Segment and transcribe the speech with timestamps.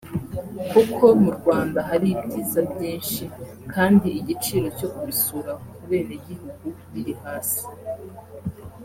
[0.71, 3.23] kuko mu Rwanda hari ibyiza byinshi
[3.73, 7.63] kandi igiciro cyo kubisura ku benegihugu biri hasi